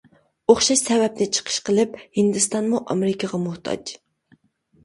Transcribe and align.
ئوخشاش 0.51 0.79
سەۋەبنى 0.85 1.27
چىقىش 1.37 1.59
قىلىپ 1.69 1.93
ھىندىستانمۇ 2.21 2.81
ئامېرىكىغا 2.95 3.41
موھتاج. 3.47 3.93